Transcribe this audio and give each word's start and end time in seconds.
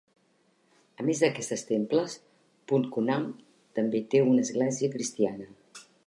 A 1.01 1.03
més 1.09 1.19
d'aquests 1.25 1.65
temples, 1.71 2.15
Punkunnam 2.71 3.27
també 3.81 4.01
té 4.15 4.23
una 4.31 4.47
església 4.47 4.95
cristiana. 4.97 5.47